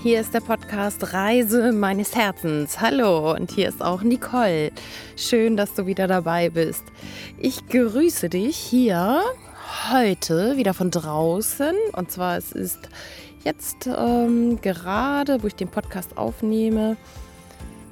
[0.00, 2.80] Hier ist der Podcast Reise meines Herzens.
[2.80, 4.70] Hallo und hier ist auch Nicole.
[5.16, 6.84] Schön, dass du wieder dabei bist.
[7.36, 9.20] Ich grüße dich hier
[9.90, 11.74] heute wieder von draußen.
[11.94, 12.78] Und zwar es ist
[13.42, 16.96] jetzt ähm, gerade, wo ich den Podcast aufnehme,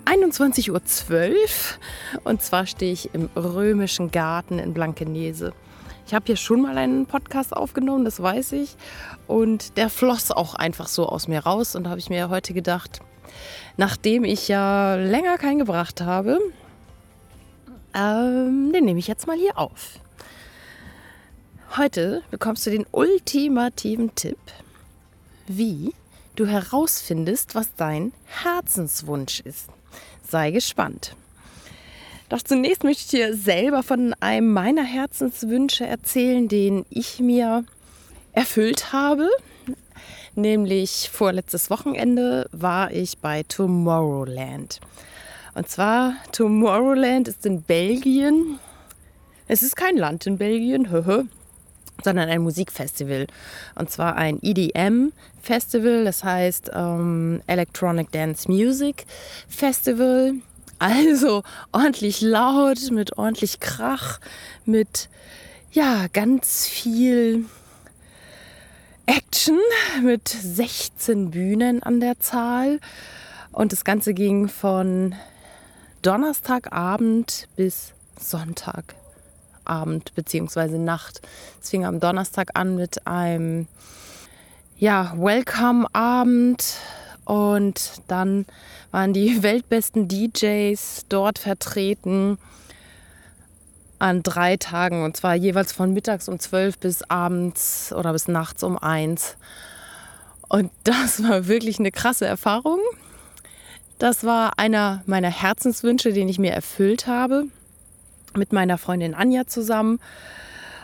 [0.05, 2.21] 21.12 Uhr.
[2.23, 5.53] Und zwar stehe ich im römischen Garten in Blankenese.
[6.07, 8.77] Ich habe hier schon mal einen Podcast aufgenommen, das weiß ich.
[9.27, 11.75] Und der floss auch einfach so aus mir raus.
[11.75, 13.01] Und da habe ich mir heute gedacht,
[13.77, 16.39] nachdem ich ja länger keinen gebracht habe,
[17.93, 19.99] ähm, den nehme ich jetzt mal hier auf.
[21.77, 24.39] Heute bekommst du den ultimativen Tipp,
[25.49, 25.93] wie
[26.37, 29.71] du herausfindest, was dein Herzenswunsch ist.
[30.23, 31.17] Sei gespannt.
[32.29, 37.65] Doch zunächst möchte ich dir selber von einem meiner Herzenswünsche erzählen, den ich mir
[38.33, 39.29] erfüllt habe.
[40.35, 44.81] Nämlich vorletztes Wochenende war ich bei Tomorrowland.
[45.55, 48.59] Und zwar Tomorrowland ist in Belgien.
[49.49, 50.87] Es ist kein Land in Belgien,
[52.05, 53.29] sondern ein Musikfestival.
[53.77, 59.07] Und zwar ein EDM-Festival, das heißt ähm, Electronic Dance Music
[59.49, 60.35] Festival.
[60.79, 64.21] Also ordentlich laut, mit ordentlich Krach,
[64.65, 65.09] mit
[65.73, 67.47] ja, ganz viel
[69.07, 69.59] Action,
[70.03, 72.81] mit 16 Bühnen an der Zahl.
[73.53, 75.15] Und das Ganze ging von
[76.03, 80.79] Donnerstagabend bis Sonntagabend bzw.
[80.79, 81.23] Nacht.
[81.63, 83.67] Es fing am Donnerstag an mit einem
[84.77, 86.77] ja, Welcome-Abend
[87.27, 88.47] und dann
[88.93, 92.39] waren die weltbesten DJs dort vertreten
[93.99, 98.63] an drei Tagen und zwar jeweils von mittags um zwölf bis abends oder bis nachts
[98.63, 99.37] um eins.
[100.49, 102.81] Und das war wirklich eine krasse Erfahrung.
[103.99, 107.45] Das war einer meiner Herzenswünsche, den ich mir erfüllt habe,
[108.35, 109.99] mit meiner Freundin Anja zusammen.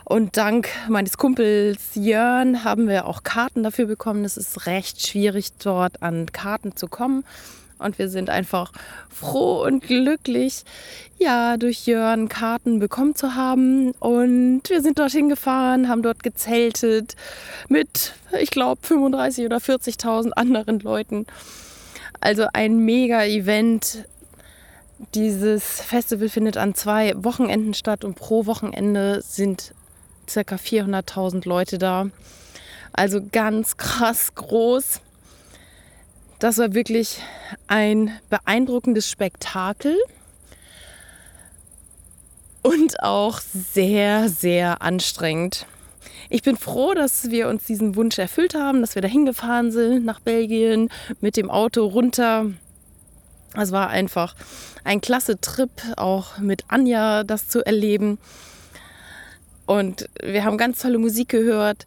[0.05, 4.25] Und dank meines Kumpels Jörn haben wir auch Karten dafür bekommen.
[4.25, 7.23] Es ist recht schwierig, dort an Karten zu kommen.
[7.79, 8.71] Und wir sind einfach
[9.09, 10.63] froh und glücklich,
[11.17, 13.91] ja, durch Jörn Karten bekommen zu haben.
[13.99, 17.15] Und wir sind dorthin gefahren, haben dort gezeltet
[17.67, 21.25] mit, ich glaube, 35.000 oder 40.000 anderen Leuten.
[22.19, 24.05] Also ein Mega-Event.
[25.15, 29.73] Dieses Festival findet an zwei Wochenenden statt und pro Wochenende sind
[30.29, 32.07] circa 400.000 Leute da.
[32.91, 35.01] Also ganz krass groß.
[36.39, 37.19] Das war wirklich
[37.67, 39.97] ein beeindruckendes Spektakel
[42.61, 45.65] und auch sehr, sehr anstrengend.
[46.29, 50.05] Ich bin froh, dass wir uns diesen Wunsch erfüllt haben, dass wir da hingefahren sind
[50.05, 50.89] nach Belgien
[51.21, 52.47] mit dem Auto runter.
[53.55, 54.35] Es war einfach
[54.83, 58.17] ein klasse Trip, auch mit Anja das zu erleben.
[59.65, 61.85] Und wir haben ganz tolle Musik gehört.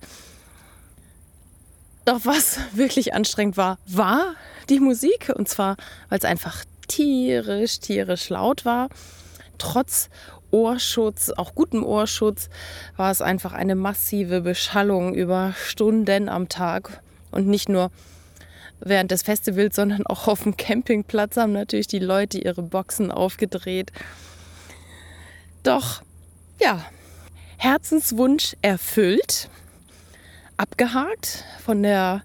[2.04, 4.34] Doch was wirklich anstrengend war, war
[4.68, 5.32] die Musik.
[5.34, 5.76] Und zwar,
[6.08, 8.88] weil es einfach tierisch, tierisch laut war.
[9.58, 10.08] Trotz
[10.50, 12.48] Ohrschutz, auch gutem Ohrschutz,
[12.96, 17.02] war es einfach eine massive Beschallung über Stunden am Tag.
[17.30, 17.90] Und nicht nur
[18.80, 23.90] während des Festivals, sondern auch auf dem Campingplatz haben natürlich die Leute ihre Boxen aufgedreht.
[25.62, 26.02] Doch,
[26.60, 26.84] ja,
[27.58, 29.48] Herzenswunsch erfüllt,
[30.56, 32.22] abgehakt von der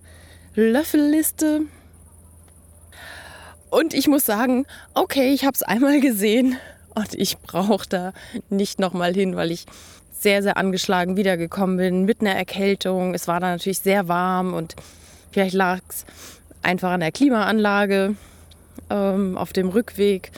[0.56, 1.62] Löffelliste.
[3.70, 6.58] Und ich muss sagen, okay, ich habe es einmal gesehen
[6.94, 8.14] und ich brauche da
[8.50, 9.66] nicht nochmal hin, weil ich
[10.12, 13.14] sehr, sehr angeschlagen wiedergekommen bin mit einer Erkältung.
[13.14, 14.76] Es war da natürlich sehr warm und
[15.32, 16.06] vielleicht lag es
[16.62, 18.16] einfach an der Klimaanlage
[18.90, 20.32] ähm, auf dem Rückweg,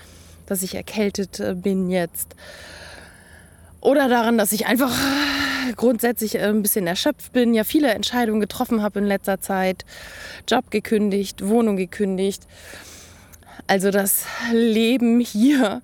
[0.45, 2.35] dass ich erkältet äh, bin jetzt.
[3.83, 4.97] Oder daran, dass ich einfach
[5.75, 9.83] grundsätzlich äh, ein bisschen erschöpft bin, ja viele Entscheidungen getroffen habe in letzter Zeit.
[10.47, 12.43] Job gekündigt, Wohnung gekündigt.
[13.67, 15.81] Also das Leben hier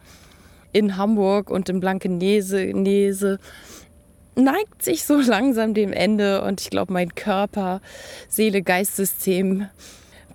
[0.72, 3.38] in Hamburg und in Blankenese Nese,
[4.36, 7.82] neigt sich so langsam dem Ende und ich glaube, mein Körper,
[8.30, 9.68] Seele, Geistsystem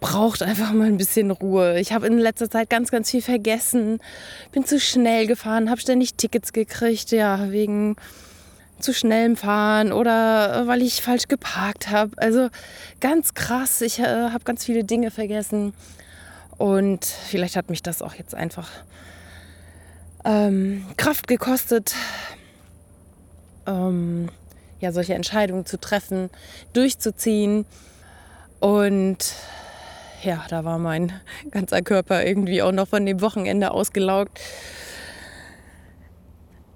[0.00, 1.78] braucht einfach mal ein bisschen Ruhe.
[1.80, 4.00] Ich habe in letzter Zeit ganz, ganz viel vergessen,
[4.52, 7.96] bin zu schnell gefahren, habe ständig Tickets gekriegt, ja, wegen
[8.80, 12.12] zu schnellem Fahren oder weil ich falsch geparkt habe.
[12.16, 12.48] Also
[13.00, 15.72] ganz krass, ich äh, habe ganz viele Dinge vergessen
[16.58, 18.70] und vielleicht hat mich das auch jetzt einfach
[20.24, 21.94] ähm, Kraft gekostet,
[23.66, 24.28] ähm,
[24.80, 26.30] ja, solche Entscheidungen zu treffen,
[26.72, 27.64] durchzuziehen
[28.60, 29.34] und
[30.24, 31.12] ja, da war mein
[31.50, 34.40] ganzer Körper irgendwie auch noch von dem Wochenende ausgelaugt.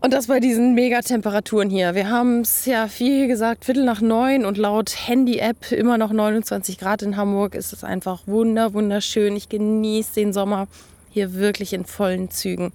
[0.01, 1.97] Und das bei diesen Megatemperaturen hier.
[1.97, 6.79] Wir haben es ja viel gesagt, Viertel nach neun und laut Handy-App immer noch 29
[6.79, 7.57] Grad in Hamburg.
[7.57, 9.35] Ist es einfach wunder, wunderschön.
[9.35, 10.69] Ich genieße den Sommer
[11.11, 12.73] hier wirklich in vollen Zügen.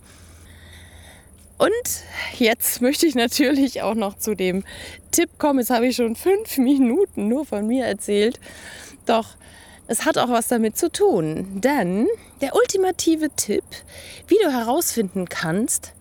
[1.58, 2.04] Und
[2.40, 4.66] jetzt möchte ich natürlich auch noch zu dem
[5.12, 5.60] Tipp kommen.
[5.60, 8.38] Jetzt habe ich schon fünf Minuten nur von mir erzählt.
[9.06, 9.38] Doch
[9.88, 11.62] es hat auch was damit zu tun.
[11.62, 12.08] Denn
[12.42, 13.64] der ultimative Tipp,
[14.28, 15.94] wie du herausfinden kannst,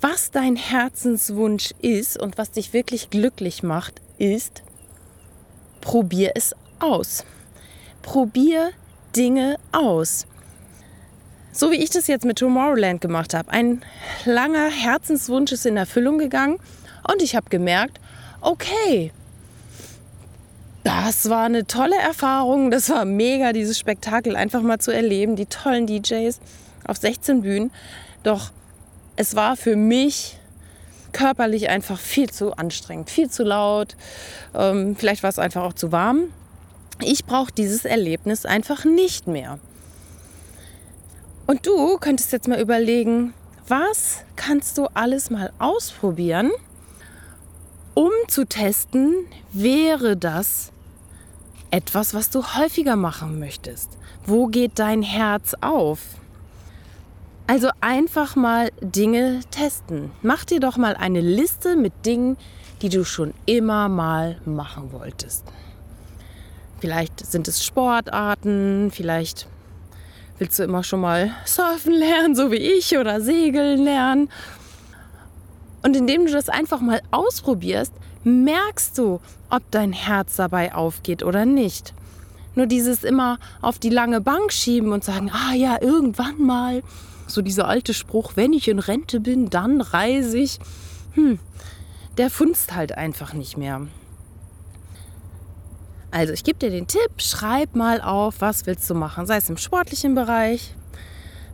[0.00, 4.62] was dein Herzenswunsch ist und was dich wirklich glücklich macht, ist,
[5.80, 7.24] probier es aus.
[8.02, 8.70] Probier
[9.16, 10.26] Dinge aus.
[11.52, 13.50] So wie ich das jetzt mit Tomorrowland gemacht habe.
[13.50, 13.82] Ein
[14.24, 16.58] langer Herzenswunsch ist in Erfüllung gegangen
[17.10, 17.98] und ich habe gemerkt,
[18.40, 19.12] okay,
[20.88, 22.70] das war eine tolle Erfahrung.
[22.70, 25.36] Das war mega, dieses Spektakel einfach mal zu erleben.
[25.36, 26.40] Die tollen DJs
[26.86, 27.70] auf 16 Bühnen.
[28.22, 28.52] Doch
[29.16, 30.38] es war für mich
[31.12, 33.96] körperlich einfach viel zu anstrengend, viel zu laut.
[34.54, 36.32] Ähm, vielleicht war es einfach auch zu warm.
[37.02, 39.58] Ich brauche dieses Erlebnis einfach nicht mehr.
[41.46, 43.34] Und du könntest jetzt mal überlegen,
[43.66, 46.50] was kannst du alles mal ausprobieren,
[47.92, 50.72] um zu testen, wäre das
[51.70, 53.96] etwas, was du häufiger machen möchtest?
[54.26, 56.00] Wo geht dein Herz auf?
[57.46, 60.10] Also einfach mal Dinge testen.
[60.22, 62.36] Mach dir doch mal eine Liste mit Dingen,
[62.82, 65.44] die du schon immer mal machen wolltest.
[66.80, 69.48] Vielleicht sind es Sportarten, vielleicht
[70.38, 74.30] Willst du immer schon mal surfen lernen, so wie ich, oder segeln lernen?
[75.82, 77.92] Und indem du das einfach mal ausprobierst,
[78.28, 79.20] merkst du,
[79.50, 81.94] ob dein Herz dabei aufgeht oder nicht.
[82.54, 86.82] Nur dieses immer auf die lange Bank schieben und sagen, ah ja, irgendwann mal.
[87.26, 90.58] So dieser alte Spruch, wenn ich in Rente bin, dann reise ich.
[91.12, 91.38] Hm,
[92.16, 93.86] der funzt halt einfach nicht mehr.
[96.10, 99.50] Also ich gebe dir den Tipp, schreib mal auf, was willst du machen, sei es
[99.50, 100.74] im sportlichen Bereich,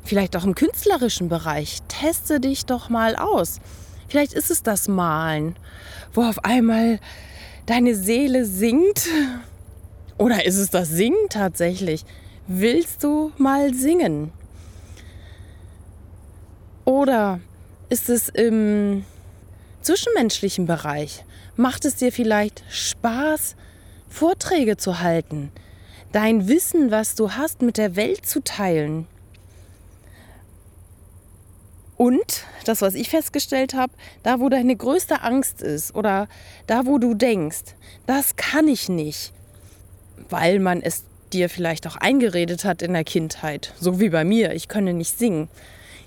[0.04, 1.80] vielleicht auch im künstlerischen Bereich.
[1.88, 3.60] Teste dich doch mal aus.
[4.08, 5.56] Vielleicht ist es das Malen,
[6.12, 7.00] wo auf einmal
[7.66, 9.08] deine Seele singt.
[10.18, 12.04] Oder ist es das Singen tatsächlich?
[12.46, 14.32] Willst du mal singen?
[16.84, 17.40] Oder
[17.88, 19.04] ist es im
[19.80, 21.24] zwischenmenschlichen Bereich?
[21.56, 23.56] Macht es dir vielleicht Spaß,
[24.08, 25.50] Vorträge zu halten,
[26.12, 29.06] dein Wissen, was du hast, mit der Welt zu teilen.
[32.04, 36.28] Und das, was ich festgestellt habe, da, wo deine größte Angst ist oder
[36.66, 39.32] da, wo du denkst, das kann ich nicht,
[40.28, 44.52] weil man es dir vielleicht auch eingeredet hat in der Kindheit, so wie bei mir,
[44.52, 45.48] ich könne nicht singen.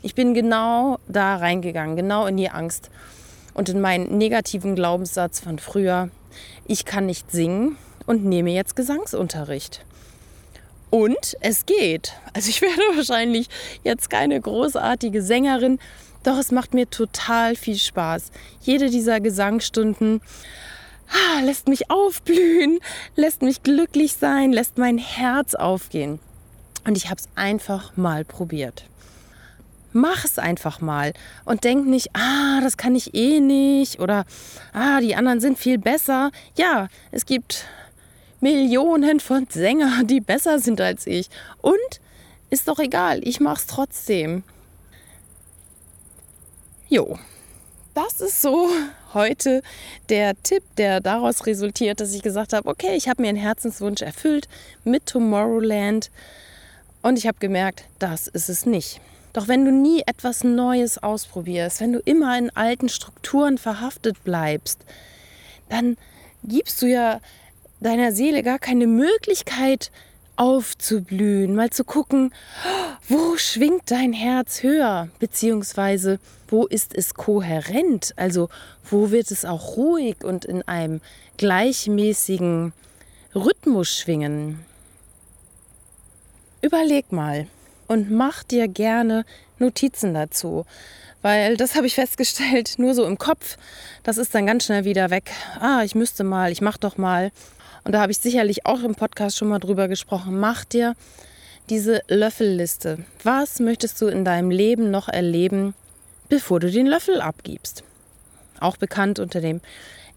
[0.03, 2.91] Ich bin genau da reingegangen, genau in die Angst
[3.55, 6.11] und in meinen negativen Glaubenssatz von früher,
[6.67, 9.83] ich kann nicht singen, und nehme jetzt Gesangsunterricht.
[10.89, 12.13] Und es geht.
[12.33, 13.47] Also ich werde wahrscheinlich
[13.83, 15.79] jetzt keine großartige Sängerin,
[16.23, 18.31] doch es macht mir total viel Spaß.
[18.61, 20.21] Jede dieser Gesangsstunden
[21.09, 22.79] ah, lässt mich aufblühen,
[23.15, 26.19] lässt mich glücklich sein, lässt mein Herz aufgehen.
[26.85, 28.85] Und ich habe es einfach mal probiert.
[29.93, 31.13] Mach es einfach mal
[31.45, 34.25] und denk nicht, ah, das kann ich eh nicht oder
[34.73, 36.31] ah, die anderen sind viel besser.
[36.55, 37.65] Ja, es gibt
[38.39, 41.29] Millionen von Sängern, die besser sind als ich.
[41.61, 42.01] Und
[42.49, 44.43] ist doch egal, ich mach's trotzdem.
[46.89, 47.17] Jo,
[47.93, 48.69] das ist so
[49.13, 49.61] heute
[50.09, 54.01] der Tipp, der daraus resultiert, dass ich gesagt habe, okay, ich habe mir einen Herzenswunsch
[54.01, 54.47] erfüllt
[54.83, 56.11] mit Tomorrowland
[57.01, 59.01] und ich habe gemerkt, das ist es nicht.
[59.33, 64.79] Doch wenn du nie etwas Neues ausprobierst, wenn du immer in alten Strukturen verhaftet bleibst,
[65.69, 65.97] dann
[66.43, 67.19] gibst du ja
[67.79, 69.91] deiner Seele gar keine Möglichkeit
[70.35, 72.33] aufzublühen, mal zu gucken,
[73.07, 78.49] wo schwingt dein Herz höher, beziehungsweise wo ist es kohärent, also
[78.89, 81.01] wo wird es auch ruhig und in einem
[81.37, 82.73] gleichmäßigen
[83.35, 84.63] Rhythmus schwingen.
[86.61, 87.47] Überleg mal
[87.87, 89.25] und mach dir gerne
[89.59, 90.65] Notizen dazu,
[91.21, 93.57] weil das habe ich festgestellt, nur so im Kopf,
[94.03, 95.31] das ist dann ganz schnell wieder weg.
[95.59, 97.31] Ah, ich müsste mal, ich mach doch mal.
[97.87, 100.41] Und da habe ich sicherlich auch im Podcast schon mal drüber gesprochen.
[100.41, 100.93] Mach dir
[101.69, 102.97] diese Löffelliste.
[103.23, 105.73] Was möchtest du in deinem Leben noch erleben,
[106.27, 107.85] bevor du den Löffel abgibst?
[108.59, 109.61] Auch bekannt unter dem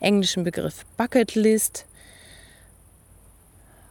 [0.00, 1.86] englischen Begriff Bucket List.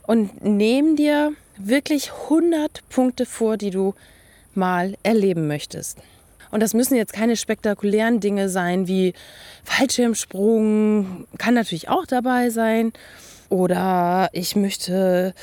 [0.06, 3.96] Und nehm dir wirklich 100 Punkte vor, die du
[4.56, 6.00] mal erleben möchtest.
[6.52, 9.14] Und das müssen jetzt keine spektakulären Dinge sein wie
[9.64, 12.92] Fallschirmsprung, kann natürlich auch dabei sein.
[13.50, 15.34] Oder ich möchte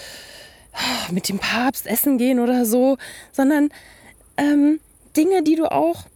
[0.73, 2.97] ah, mit dem Papst essen gehen oder so,
[3.33, 3.71] sondern
[4.37, 4.81] ähm,
[5.17, 6.07] Dinge, die du auch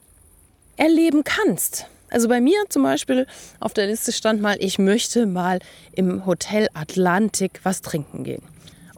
[0.76, 1.86] erleben kannst.
[2.10, 3.26] Also bei mir zum Beispiel
[3.60, 5.60] auf der Liste stand mal, ich möchte mal
[5.92, 8.42] im Hotel Atlantik was trinken gehen.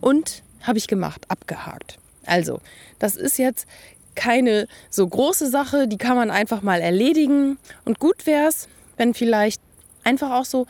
[0.01, 1.99] Und habe ich gemacht, abgehakt.
[2.25, 2.61] Also,
[2.99, 3.67] das ist jetzt
[4.15, 7.59] keine so große Sache, die kann man einfach mal erledigen.
[7.85, 9.61] Und gut wäre es, wenn vielleicht
[10.05, 10.67] einfach auch so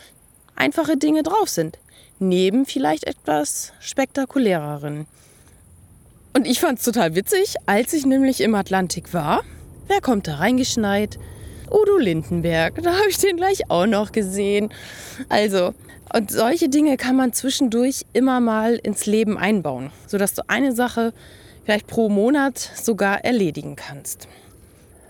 [0.57, 1.79] einfache Dinge drauf sind.
[2.23, 5.09] Neben vielleicht etwas spektakuläreren.
[6.37, 9.43] Und ich fand es total witzig, als ich nämlich im Atlantik war.
[9.89, 11.19] Wer kommt da reingeschneit?
[11.69, 12.81] Udo Lindenberg.
[12.81, 14.73] Da habe ich den gleich auch noch gesehen.
[15.31, 15.75] Also,
[16.15, 21.13] und solche Dinge kann man zwischendurch immer mal ins Leben einbauen, sodass du eine Sache
[21.65, 24.29] vielleicht pro Monat sogar erledigen kannst.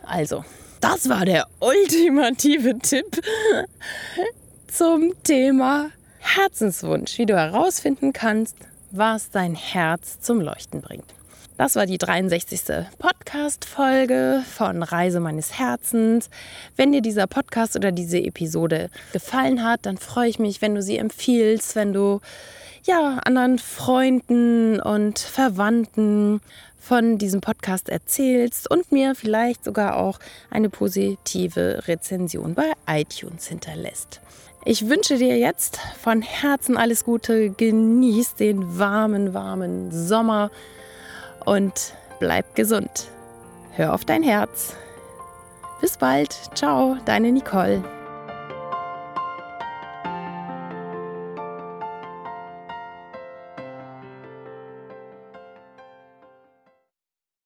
[0.07, 0.47] Also,
[0.81, 3.21] das war der ultimative Tipp
[4.67, 5.91] zum Thema
[6.23, 8.57] Herzenswunsch, wie du herausfinden kannst,
[8.91, 11.15] was dein Herz zum Leuchten bringt.
[11.59, 12.87] Das war die 63.
[12.99, 16.31] Podcast-Folge von Reise meines Herzens.
[16.77, 20.83] Wenn dir dieser Podcast oder diese Episode gefallen hat, dann freue ich mich, wenn du
[20.83, 22.21] sie empfiehlst, wenn du
[22.85, 26.41] ja, anderen Freunden und Verwandten
[26.81, 30.19] von diesem Podcast erzählst und mir vielleicht sogar auch
[30.51, 34.21] eine positive Rezension bei iTunes hinterlässt.
[34.65, 40.51] Ich wünsche dir jetzt von Herzen alles Gute, genieß den warmen, warmen Sommer
[41.45, 43.09] und bleib gesund.
[43.73, 44.77] Hör auf dein Herz.
[45.81, 46.33] Bis bald.
[46.55, 47.83] Ciao, deine Nicole.